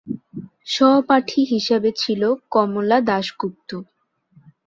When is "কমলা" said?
2.51-2.97